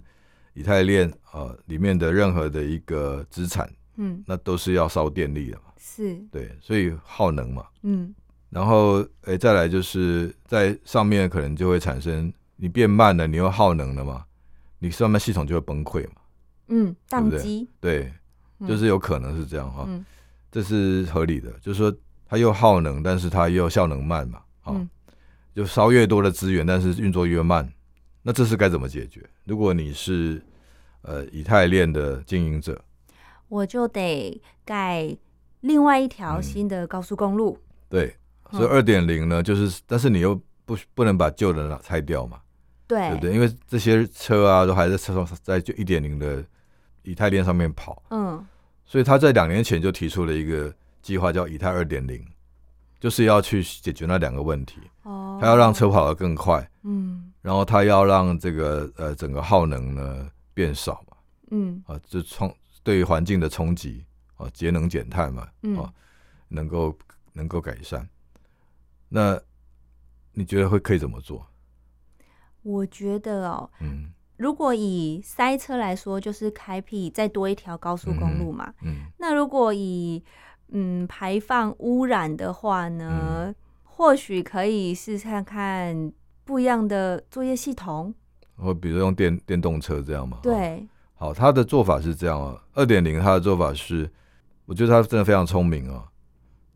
[0.53, 4.23] 以太链呃里面的任何的一个资产，嗯。
[4.25, 6.15] 那都是要烧电力的嘛，是。
[6.31, 7.65] 对，所以耗能嘛。
[7.83, 8.15] 嗯。
[8.49, 14.23] 然后，诶，再来就是在上面可能就会产生你变慢了，你又耗能了嘛，
[14.79, 16.21] 你上面系统就会崩溃嘛。
[16.69, 18.11] 嗯宕机，对，
[18.59, 20.05] 嗯就是有可能是这样哈，嗯
[20.51, 21.51] 这是合理的。
[21.61, 24.89] 就是说，它又耗能，但是它又效能慢嘛，啊、嗯
[25.55, 27.67] 就烧越多的资源，但是运作越慢。
[28.21, 29.27] 那这是该怎么解决？
[29.45, 30.43] 如果你是
[31.01, 32.79] 呃以太链的经营者，
[33.47, 35.15] 我就得盖
[35.61, 38.13] 另外一条嗯新的高速公路，对，
[38.51, 42.41] 所以嗯二点零呢，就是但是你又不不能把旧的拿拆掉嘛，
[42.87, 43.33] 对对不对？
[43.33, 46.43] 因为这些车啊都还在车上在就一点零的
[47.03, 48.45] 以太链上面跑，嗯
[48.85, 52.25] 所以他在两年前就提出了一个计划，叫以太二点零，
[52.99, 54.79] 就是要去解决那两个问题。
[55.03, 61.17] 哦，他要让车跑得更快，嗯然后他要让这个呃整个耗能呢变少嘛，
[61.51, 65.91] 嗯啊，这冲对于环境的冲击啊，节能减碳嘛，嗯啊，
[66.47, 66.97] 能够
[67.33, 68.07] 能够改善。
[69.09, 69.37] 那
[70.33, 71.45] 你觉得会可以怎么做？
[72.67, 78.73] 我觉得哦，嗯如果以塞车来说，就是开辟再多一条高速公路嘛。
[78.83, 80.21] 嗯那如果以
[80.69, 86.11] 嗯排放污染的话嗯呢，或许可以试试看看
[86.43, 88.13] 不一样的作业系统。
[88.57, 90.37] 或比如用电电动车这样嘛？
[90.37, 94.11] 哦对，好，他的做法是这样啊，二点零他的做法是，
[94.65, 96.05] 我觉得他真的非常聪明啊，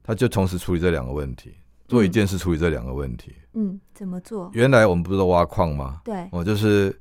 [0.02, 1.56] 他就同时处理这两个问题，
[1.92, 3.36] 做一件事处理这两个问题。
[3.54, 4.50] 嗯，怎么做？
[4.54, 6.00] 原来我们不是都挖矿吗？
[6.06, 6.98] 对，哦，就是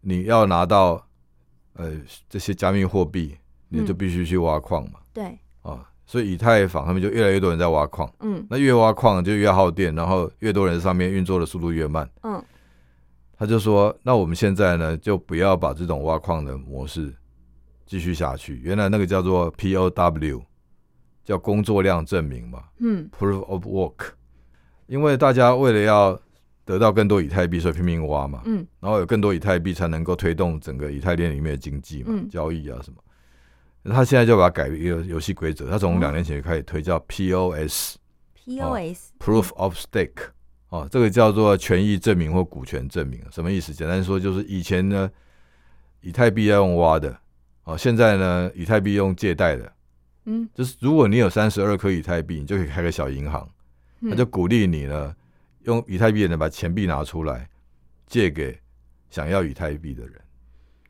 [0.00, 1.06] 你要拿到
[1.74, 1.92] 呃
[2.28, 3.36] 这些加密货币，
[3.68, 12.10] 你就嗯必须去挖矿嘛，对，啊，所以以太坊他们就越来越多人在挖矿，嗯那越挖矿就越耗电，然后越多人上面运作的速度越慢。
[12.24, 12.42] 嗯
[13.36, 17.14] 他就说，那我们现在呢，就不要把这种挖矿的模式
[17.84, 18.56] 继续下去。
[18.64, 20.42] 原来那个叫做 POW，
[21.24, 24.14] 叫工作量证明嘛嗯，Proof of Work。
[24.86, 26.18] 因为大家为了要
[26.64, 28.66] 得到更多以太币，所以拼命挖嘛，嗯。
[28.80, 32.28] 然后有更多以太币才能够推动整个以太链里面的经济嘛，嗯。
[32.28, 32.96] 交易啊什么。
[33.92, 37.96] 他现在就把它改一个游戏规则，他从哦两年前就开始推叫 POS、
[38.46, 40.28] ，POS，Proof of Stake，
[40.70, 43.74] 哦，这个叫做权益证明或股权证明，什么意思？
[43.74, 45.10] 简单说就是以前呢，
[46.00, 47.14] 以太币要用挖的，
[47.64, 49.70] 哦，现在呢，以太币用借贷的，
[50.24, 53.53] 嗯，就是如果你有三十二颗以太币，你就可以开个小银行，嗯
[54.10, 55.14] 他就鼓励你呢，
[55.62, 57.48] 用以太币的人把钱币拿出来
[58.06, 58.58] 借给
[59.10, 60.20] 想要以太币的人，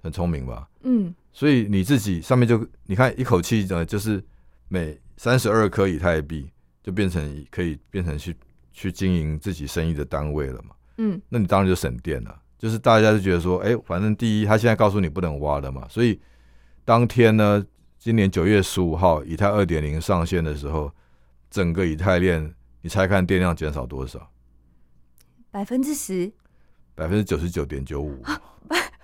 [0.02, 0.68] 很聪明吧？
[0.82, 4.22] 嗯所以你自己上面就你看一口气呢，就是
[4.68, 6.48] 每三十二颗以太币
[6.82, 8.34] 就变成可以变成去
[8.72, 10.74] 去经营自己生意的单位了嘛？
[10.98, 12.40] 嗯那你当然就省电了。
[12.56, 16.18] 就是大家就觉得说，哎、反正第一，他现在告诉你不能挖了嘛，所以
[16.82, 17.62] 当天呢，
[17.98, 20.90] 今年九月十五号以太二点零上线的时候，
[21.50, 24.30] 整个以太链，你猜看电量减少多少？
[25.50, 26.30] 百分之十。
[26.94, 28.22] 百分之九十九点九五，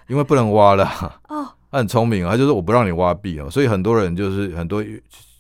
[0.07, 0.85] 因为不能挖了。
[0.85, 1.21] 啊。
[1.31, 4.85] 哦，他很聪明啊，他就是我不让你挖币哦，所以很多人就是很多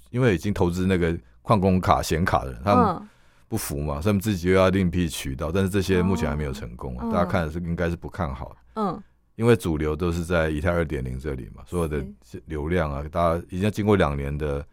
[0.08, 3.08] 因为已经投资那个矿工卡、显卡的人，他们嗯。
[3.46, 7.12] 不服嘛，所以他们自己又要另辟渠道，但是这些目前还没有成功啊，哦。
[7.12, 9.02] 大家看的是应该是不看好的，嗯。
[9.36, 12.02] 因为主流都是在以太二点零这里嘛，所有的
[12.46, 14.64] 流量啊，大家已经经过两年的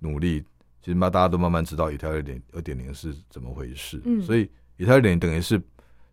[0.00, 0.44] 努力，
[0.88, 5.62] 其实嘛大家都慢慢知道以太二点二点零是怎么回事，嗯所以以太二点等于是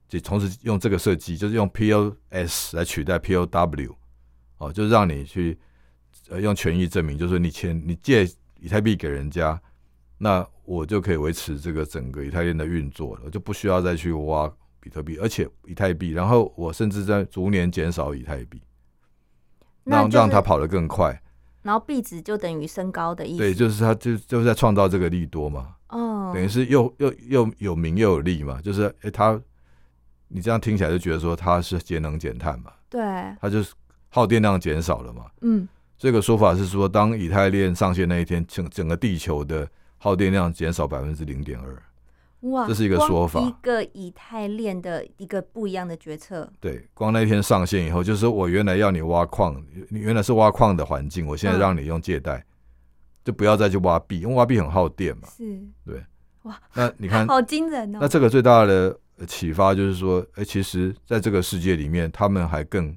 [0.06, 3.96] 就同时用这个设计，就是用 POS 来取代 POW，
[4.58, 5.58] 哦，就是让你去
[6.28, 9.58] 呃用权益证明，就是你钱你借以太币给人家，
[10.18, 18.62] 那我就可以维持这个整个以太链的运作了，我就不需要再去挖比特币，而且以太币，然后我甚至在逐年减少以太币，
[19.86, 21.18] 让那就是让它跑得更快。
[21.65, 23.38] 然后币值就等于升高的意思。
[23.39, 29.41] 对，就是他就就是在创造这个利多嘛，哦，等于是又又又有名又有利嘛，就是诶，他
[30.28, 33.01] 你这样听起来就觉得说他是节能减碳嘛，对，
[33.41, 33.73] 他就是
[34.10, 35.25] 耗电量减少了嘛。
[35.41, 41.82] 嗯，这个说法是说，当以太链上线那一天，整整个地球的耗电量减少百分之零点二。
[42.51, 52.45] 哇，这是一个说法一个以太链的一个不一样的决策，对，光那一天上线以后，就是我原来要你挖矿，你原来是挖矿的环境，我现在嗯让你用借贷，
[53.23, 55.27] 就不要再去挖币，因为挖币很耗电嘛。
[55.36, 56.03] 是对。
[56.43, 57.97] 哇那你看，好惊人哦。
[58.01, 62.95] 那这个最大的呃启发就是说，哎、其实在这个世界里面，他们还更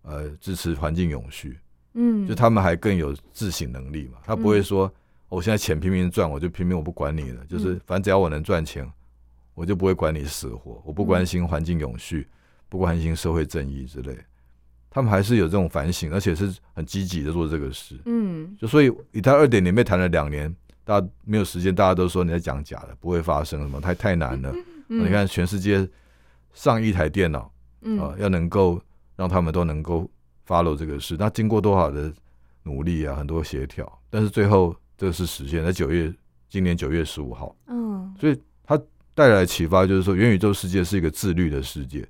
[0.00, 1.58] 呃支持环境永续，
[1.92, 4.16] 嗯，就他们还更有自省能力嘛。
[4.24, 4.92] 他不会说，哦
[5.28, 8.90] 我现在钱拼命赚，我就拼命我不管你了，就是嗯反正只要我能赚钱，
[9.54, 12.26] 我就不会管你死活，我不关心环境永续，
[12.68, 14.16] 不关心社会正义之类。
[14.90, 17.94] 他们还是有这种反省，而且是很积极的做这个事。
[18.06, 24.50] 嗯就所以以他二点零被谈了两年，大家没有时间，大家都说你在讲假的，不会发生什么，太太难了。
[24.88, 25.86] 嗯，你看全世界
[26.54, 28.80] 上亿台电脑嗯，啊、要能够
[29.14, 30.10] 让他们都能够
[30.46, 32.10] follow 这个事，那经过多少的
[32.62, 36.12] 努力啊，很多协调，但是最后这个是实现在九月，
[36.50, 38.76] 今年九月十五号，嗯所以它
[39.14, 42.06] 带来的启发就是说，元宇宙世界是一个自律的世界，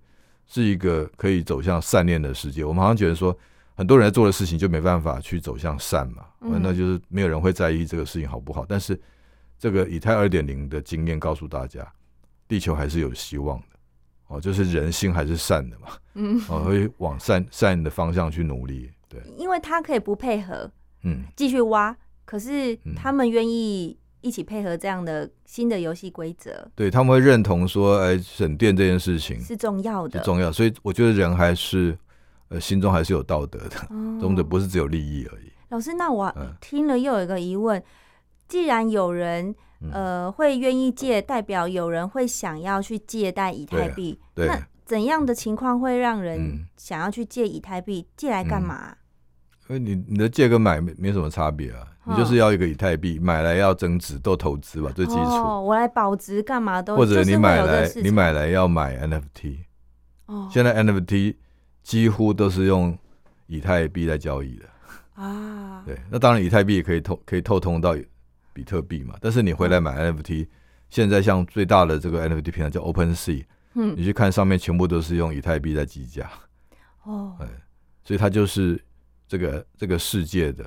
[0.47, 2.65] 是一个可以走向善念的世界。
[2.65, 3.37] 我们好像觉得说，
[3.75, 8.65] 很多人在做的事情就没办法去走向善嘛，嗯那就是没有人会在意这个事情好不好。
[8.67, 8.99] 但是
[9.59, 11.87] 这个以太二点零的经验告诉大家，
[12.49, 13.67] 地球还是有希望的。
[14.29, 18.91] 哦，就是人心还是善的嘛，嗯，哦，会往善善的方向去努力。
[19.09, 20.71] 对，因为他可以不配合
[21.03, 21.97] 嗯，继续挖，
[22.29, 22.95] 可是嗯。
[22.95, 31.97] 他们愿意一起配合这样的新的游戏规则对他们会认同说，哎，省电这件事情是重要的，是重要，所以我觉得人还是
[32.49, 34.19] 呃心中还是有道德的，哦。
[34.21, 35.51] 中的不是只有利益而已。
[35.71, 36.55] 老师，那我嗯。
[36.61, 37.83] 听了又有一个疑问：
[38.47, 39.91] 既然有人嗯。
[39.93, 46.67] 呃会愿意借，代表有人会想要去借贷以太币，对，那怎样的情况会让人嗯。
[46.77, 48.07] 想要去借以太币？
[48.17, 48.97] 借来干嘛？
[49.69, 55.21] 因为你你的借跟买没没什么差别啊，嗯你就是要一个以太币，买来要增值，都投资吧，最基础。
[55.21, 59.59] 哦，我来保值干嘛都，或者你买来你买来要买 NFT，
[60.27, 60.49] 哦。
[60.51, 61.37] 现在 NFT
[61.83, 62.97] 几乎都是用
[63.47, 64.65] 以太币在交易的。
[65.15, 67.97] 啊，对，那当然以太币也可以透可以透通到
[68.53, 70.47] 比特币嘛，但是你回来买 NFT，
[70.89, 73.45] 现在像最大的这个 NFT 平台叫 OpenSea，
[73.75, 73.95] 嗯。
[73.97, 76.31] 你去看上面全部都是用以太币在计价，
[77.05, 77.47] 哦， 哎
[78.05, 78.83] 所以它就是
[79.27, 80.65] 这个这个世界的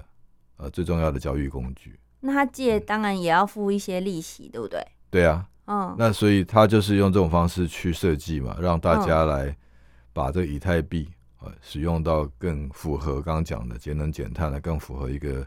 [0.61, 1.99] 呃最重要的交易工具。
[2.19, 4.79] 那他借当然也要付一些利息，对不对？
[5.09, 9.55] 对啊，嗯，那所以他就是用这种方式去设计嘛，让大家来
[10.13, 15.45] 把这个以太币呃使用到更符合刚刚讲的节能减碳的，更符合一个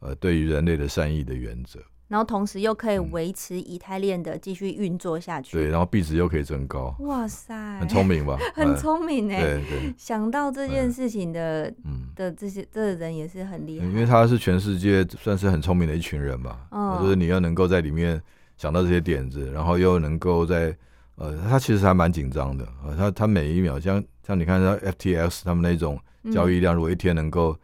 [0.00, 1.78] 呃对于人类的善意的原则。
[2.14, 5.56] 然后同时又可以嗯维持以太链的继续运作下去。
[5.56, 8.38] 对，然后币值又可以增高，哇塞，很聪明吧？
[8.54, 9.40] 很哎聪明哎。
[9.40, 12.02] 对对， 想到这件嗯事情的嗯。
[12.14, 18.22] 的这些这个人也是很厉害，因为他是全世界算是很聪明的一群人嘛，嗯就是你要能够在里面
[18.56, 20.72] 想到这些点子，然后又能够在
[21.16, 25.98] 呃，他其实还蛮紧张的呃，他他每一秒像像你看他 FTX 他们那种
[26.32, 27.56] 交易量，如果一天能够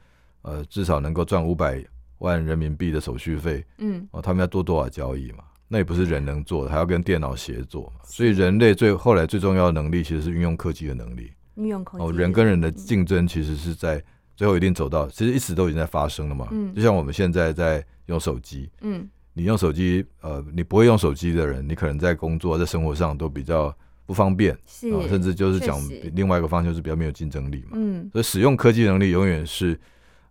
[0.43, 1.81] 呃至少能够赚五百
[2.21, 5.45] 万人民币的手续费，嗯哦，他们要做多少交易嘛？
[5.69, 8.01] 那也不是人能做的，还要跟电脑协作嘛。
[8.05, 11.31] 所以人类最后来最重要的能力其实是运用科技的能力。
[11.57, 14.03] 运用科技哦，人跟人的竞争其实是在
[14.35, 16.49] 最后一定走到，其实一直都已经在发生了嘛。
[16.51, 23.73] 嗯就像我们现在在用手机，嗯你用手机，呃，你不会用手机的人，你可能在工作、在生活上都比较
[24.07, 25.81] 不方便，是啊，甚至就是讲
[26.15, 27.73] 另外一个方向是比较没有竞争力嘛。
[27.75, 29.79] 嗯所以使用科技能力永远是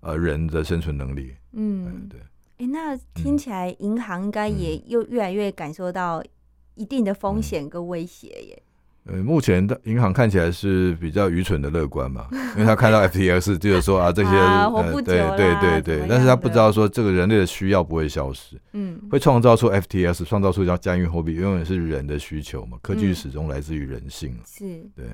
[0.01, 1.33] 呃人的生存能力。
[1.53, 2.19] 嗯，嗯，对。
[2.57, 6.23] 哎，那听起来银行应该也又越来越感受到
[6.75, 8.63] 一定的嗯风险跟威胁耶。
[9.05, 14.29] 呃，目前的银行看起来是比较愚蠢的乐观嘛， 因为他看到 FTX 就是说啊，这些、
[15.01, 24.37] 对对对对，但是他不知道说这个人类的需要不会消失，嗯会创造出 FTX，创造出叫加密货币，永远是人的需求嘛，科技嗯始终来自于人性。
[24.45, 25.05] 是，对，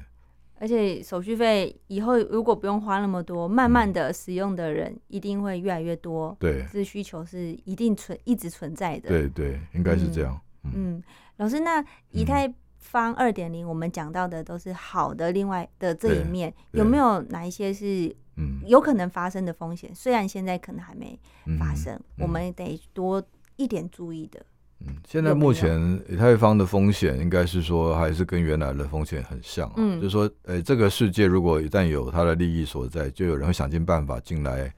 [0.66, 9.10] 而且手续费以后如果不用花那么多，慢慢的使用的人一定会越来越多，对这需求是一定存一直存在的。
[9.10, 10.42] 对对，应该是这样。
[10.64, 11.04] 嗯，嗯，
[11.38, 19.94] 老师，那以太坊二点零，我们讲到的都是好的，另外的这一面，有没有哪一些是嗯有可能发生的风险？
[19.94, 23.24] 虽然现在可能还没嗯发生，我们得多
[23.56, 24.44] 一点注意的。
[24.82, 34.74] 嗯，现在目前以太坊的风险应该是说还是跟原来的风险很像、啊，嗯就是说，呃，这个世界如果一旦有它的利益所在，就有人会想尽办法进来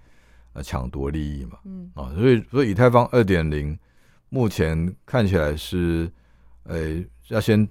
[0.53, 1.57] 呃抢夺利益嘛。
[1.65, 3.77] 嗯啊，所以所以以太坊二点零
[4.29, 6.09] 目前看起来是，
[6.63, 7.67] 呃，要先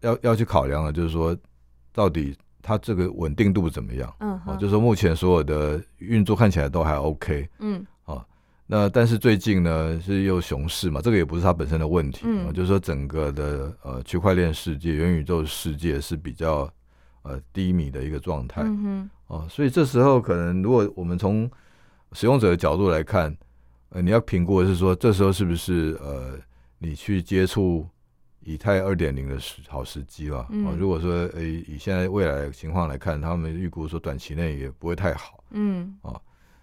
[0.00, 1.36] 要要去考量的，就是说
[1.92, 4.12] 到底它这个稳定度怎么样？
[4.20, 7.48] 嗯啊，就是说目前所有的运作看起来都还 OK。
[7.58, 7.91] 嗯，啊，
[8.66, 16.72] 那但是最近呢是又熊市嘛，这个也不是它本身的问题就是说整个的呃区块链世界、元宇宙世界是比较
[17.22, 18.64] 呃低迷的一个状态。
[19.26, 21.50] 哦，所以这时候可能如果我们从
[22.12, 23.34] 使用者的角度来看，
[23.90, 26.38] 呃，你要评估的是说，这时候是不是呃，
[26.78, 27.86] 你去接触
[28.40, 30.46] 以太二点零的时好时机了？
[30.50, 35.94] 嗯哦，如果说呃以现在未来的情况来看，他们预估说短期内也不会太好，嗯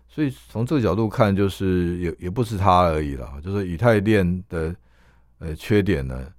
[0.10, 4.76] 所以从这个角度看，就是也也不是它而已了，就是以太链的
[5.38, 6.34] 呃缺点呢。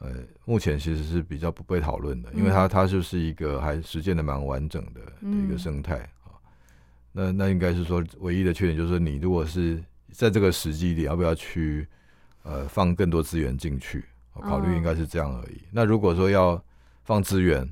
[0.00, 0.12] 呃，
[0.44, 6.30] 目前其实是比较不被讨论的，因为它嗯它就是一个还实践的蛮完整的的一个嗯生态啊。
[7.10, 11.84] 那那应该是说，唯一的缺点就是，你如果是在这个时机里，要不要去
[12.44, 14.04] 呃放更多资源进去？
[14.34, 15.60] 我考虑应该是这样而已。
[15.72, 16.62] 那如果说要
[17.02, 17.68] 放资源，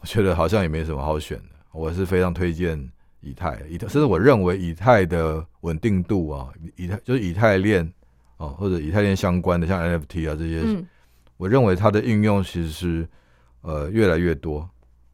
[0.00, 1.54] 我觉得好像也没什么好选的。
[1.70, 2.76] 我是非常推荐
[3.20, 7.90] 以太，以太，甚至我认为以太的稳定度啊，以太就是以太链
[8.36, 10.86] 哦，或者以太链相关的像 NFT 啊这些，嗯。
[11.36, 13.08] 我认为它的应用其实是
[13.60, 14.68] 呃越来越多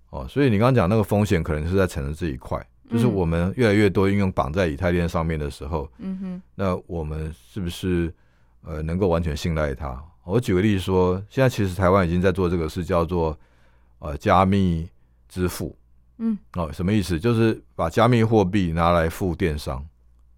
[0.08, 2.58] 哦，所以你刚刚讲那个风险可能是在城市这一块，
[2.90, 8.10] 就是嗯我们越来越多应用绑在以太链上面的时候，嗯哼，那我们是不是
[8.62, 10.02] 呃能够完全信赖它？
[10.24, 13.38] 我举个例子说，现在其实台湾已经在做这个事，叫做
[13.98, 14.88] 呃加密
[15.28, 15.76] 支付
[16.18, 17.18] 嗯哦，什么意思？
[17.18, 19.84] 就是把加密货币拿来付电商，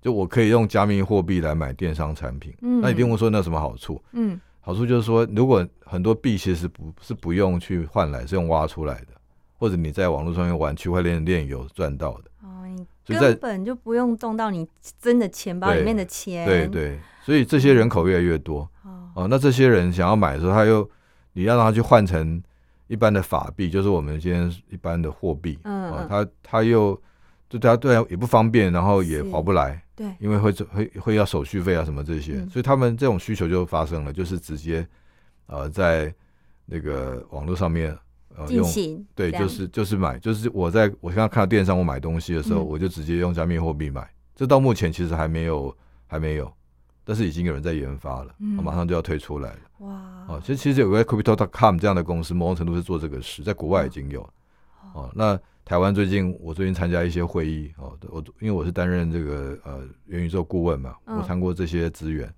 [0.01, 2.55] 就我可以用加密货币来买电商产品。
[2.62, 4.03] 嗯，那一定会说那有什么好处？
[4.12, 9.09] 嗯好处就是说，如果很多币其实不是不用去换来，是用挖出来的，
[9.57, 12.24] 或者你在网络上面玩区块链链游赚到的。
[12.43, 14.66] 哦，你根本就不用动到你
[15.01, 19.29] 真的钱包里面的钱，对，对，所以这些人口越来越多哦，哦。
[19.31, 20.91] 那这些人想要买的时候，他又
[21.35, 22.43] 你要让他去换成
[22.89, 27.01] 一般的法币，就是我们今天一般的货币哦嗯嗯，他他又
[27.49, 32.51] 对他对他也不方便，然后也划不来，对，因为会会会要手续费啊什么这些，嗯。
[32.51, 34.87] 所以他们这种需求就发生了，就是直接
[35.47, 36.12] 呃在
[36.64, 37.97] 那个网络上面
[38.37, 42.66] 呃进用行对，就是就是买，就是我在我现在看到电商我买东西的时候，嗯。
[42.66, 45.76] 我就直接用加密货币买，这到目前其实还没有
[46.07, 46.53] 还没有，
[47.07, 48.57] 但是已经有人在研发了，嗯。
[48.62, 49.59] 马上就要推出来了。
[49.78, 54.28] 哇，哦，其实其实有个 Crypto.com 这样的公司，某种程度是做这个事，在国外已经有。
[54.92, 61.16] 哦，那台湾最近我最近参加一些会议哦，我因为我是担任这个呃元宇宙顾问嘛，嗯。
[61.16, 62.32] 我谈过这些资源，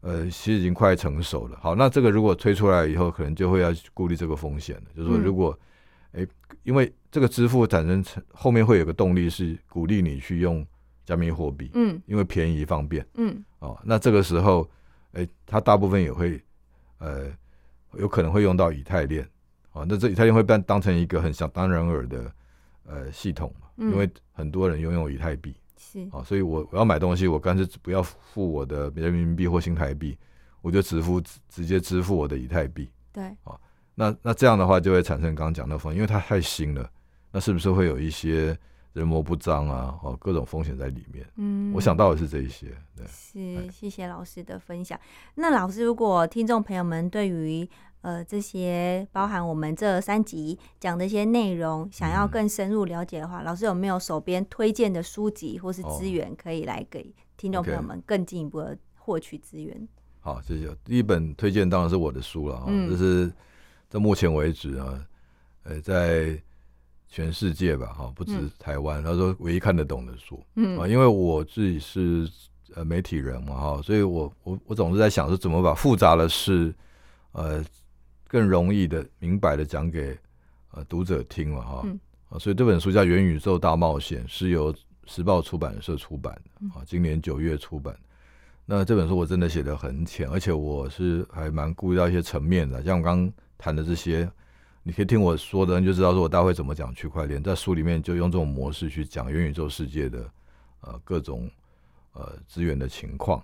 [0.00, 1.56] 呃，其实已经快成熟了。
[1.62, 5.22] 好，那这个如果推出来以后，可能就会要顾虑这个风险了，就是说嗯。
[5.22, 5.56] 如果
[6.14, 6.26] 哎、
[6.62, 10.66] 因为这个支付产生成后面会有个动力是鼓励你去用
[11.06, 11.98] 加密货币，嗯。
[12.06, 13.06] 因为便宜方便。
[13.14, 14.68] 嗯哦，那这个时候，
[15.12, 16.42] 哎、它大部分也会，
[16.98, 17.30] 呃，
[17.92, 19.24] 有可能会用到以太链，
[19.70, 22.32] 哦，那这以太链会被当成一个很想当然耳的
[22.84, 26.04] 呃系统嘛，嗯因为很多人拥有以太币，是。
[26.10, 30.18] 哦，所以我我要买东西，我干脆不要付我的人民币或新台币，
[30.60, 33.36] 我就只付直直接支付我的以太币，对，
[33.94, 36.90] 那那这样的话就会产生刚刚讲的风险，因为它太新了，
[37.30, 38.58] 那是不是会有一些
[38.92, 41.26] 人模不张啊，哦，各种风险在里面？
[41.36, 42.66] 嗯，我想到的是这一些，
[42.96, 43.06] 对。
[43.06, 44.98] 是，谢谢老师的分享。
[45.36, 47.68] 那老师，如果听众朋友们对于
[48.02, 59.88] 呃这些包含我们这三集讲的一些内容，想要嗯更深入了解的话，老师有没有手边推荐的书籍或是哦资源，可以来给听众朋友们更进一步的获取资源？
[60.20, 60.68] 好，谢谢。
[60.84, 63.32] 第一本推荐当然是我的书了啊，嗯这是
[63.88, 65.06] 到目前为止啊，
[65.62, 66.40] 呃，在
[67.12, 68.50] 全世界吧，哈，不止嗯。
[68.58, 70.36] 台湾，他说唯一看得懂的书。
[70.36, 72.26] 啊，嗯因为我自己是
[72.74, 76.74] 呃媒体人嘛，哈，所以我我我总是在想说怎么把复杂的事，
[77.32, 77.62] 呃，
[78.26, 80.18] 更容易的、明白的讲给
[80.70, 82.00] 呃读者听嘛，哈，嗯。
[82.30, 86.70] 啊，所以这本书叫《元宇宙大冒险》，是由时报出版社出版嗯。
[86.70, 87.94] 的啊，今年九月出版。
[88.64, 94.26] 那这本书我真的写的很浅，而且我是还蛮顾虑到一些层面的，像我刚刚谈的这些，
[94.82, 100.30] 你可以听我说的，你就知道说我大会怎么讲区块链，在书里面就用这种模式去讲元宇宙世界的
[100.80, 101.48] 呃各种
[102.12, 103.38] 呃资源的情况。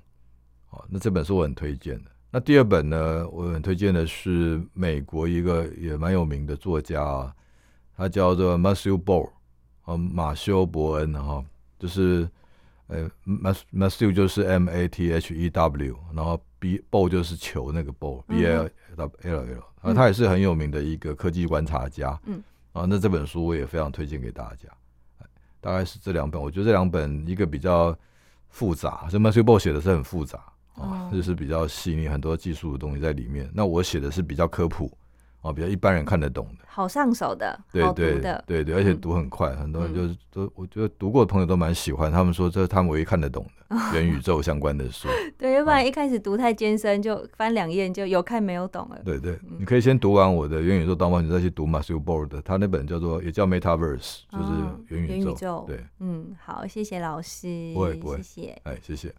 [0.71, 2.11] 哦，那这本书我很推荐的。
[2.31, 7.35] 那第二本呢，我很推荐的是美国一个也蛮有名的作家啊，
[7.97, 9.31] 他叫做 Matthew Ball，
[9.85, 11.43] 啊，马修·伯恩哈、
[11.79, 12.29] 就是
[12.89, 18.69] 呃，Mas Matthew 就是 M A T H E W，然后 B Ball 就是球那个 Ball，B L
[19.05, 22.43] L L，啊，他也是很有名的一个科技观察家，嗯，
[22.73, 24.69] 啊，那这本书我也非常推荐给大家，
[25.21, 25.27] 哎
[25.61, 27.97] 大概是这两本，我觉得这两本一个比较
[28.49, 30.39] 复杂，这 Matthew Ball 写的是很复杂。
[30.75, 33.51] 哦啊，就是比较细腻，很多技术的东西在里面。
[33.53, 34.97] 那我写的是比较科普，
[35.43, 36.65] 哦，比较一般人看得懂的。
[36.67, 45.09] 好上手的，对对的，对对，而且嗯读很快，很多人嗯就是都，我觉得读过的朋友都蛮喜欢，他们说这是他们唯一看得懂的 元宇宙相关的书。
[45.37, 49.01] 对，要不然一开始读太艰深，就翻两页就有看没有懂了。
[49.05, 55.15] 对对，嗯你可以先读完我的元宇宙当冒险，再去读 Matthew Board，他那本叫做也叫 Metaverse，就是哦元宇宙。
[55.15, 58.61] 元宇宙对，嗯，好，谢谢老师，不会不会谢谢。
[58.65, 59.13] 哎，谢谢。